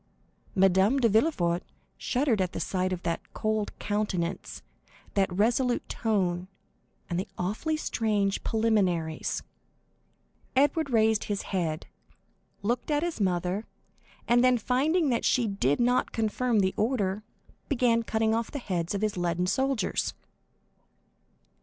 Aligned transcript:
Madame 0.55 0.99
de 0.99 1.07
Villefort 1.07 1.61
shuddered 1.95 2.41
at 2.41 2.53
the 2.53 2.59
sight 2.59 2.91
of 2.91 3.03
that 3.03 3.21
cold 3.35 3.71
countenance, 3.77 4.63
that 5.13 5.31
resolute 5.31 5.87
tone, 5.87 6.47
and 7.07 7.19
the 7.19 7.27
awfully 7.37 7.77
strange 7.77 8.43
preliminaries. 8.43 9.43
Edward 10.55 10.89
raised 10.89 11.25
his 11.25 11.43
head, 11.53 11.85
looked 12.63 12.89
at 12.89 13.03
his 13.03 13.21
mother, 13.21 13.67
and 14.27 14.43
then, 14.43 14.57
finding 14.57 15.09
that 15.09 15.23
she 15.23 15.45
did 15.47 15.79
not 15.79 16.11
confirm 16.11 16.61
the 16.61 16.73
order, 16.77 17.21
began 17.69 18.01
cutting 18.01 18.33
off 18.33 18.49
the 18.49 18.57
heads 18.57 18.95
of 18.95 19.03
his 19.03 19.17
leaden 19.17 19.45
soldiers. 19.45 20.15